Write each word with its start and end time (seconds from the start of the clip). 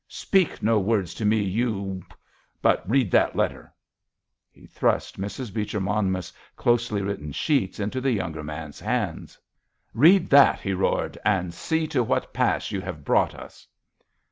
"Speak 0.07 0.63
no 0.63 0.79
words 0.79 1.13
to 1.13 1.25
me, 1.25 1.43
you—— 1.43 2.01
but 2.63 2.89
read 2.89 3.11
that 3.11 3.35
letter!" 3.35 3.71
He 4.49 4.65
thrust 4.65 5.21
Mrs. 5.21 5.53
Beecher 5.53 5.79
Monmouth's 5.79 6.33
closely 6.55 7.03
written 7.03 7.31
sheets 7.31 7.79
into 7.79 8.01
the 8.01 8.09
younger 8.11 8.41
man's 8.41 8.79
hands. 8.79 9.37
"Read 9.93 10.27
that!" 10.31 10.59
he 10.59 10.73
roared, 10.73 11.19
"and 11.23 11.53
see 11.53 11.85
to 11.85 12.01
what 12.01 12.33
pass 12.33 12.71
you 12.71 12.81
have 12.81 13.05
brought 13.05 13.35
us!" 13.35 13.67